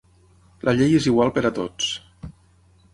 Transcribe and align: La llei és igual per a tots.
La 0.69 0.73
llei 0.79 0.97
és 1.01 1.09
igual 1.13 1.33
per 1.37 1.45
a 1.51 1.55
tots. 1.61 1.93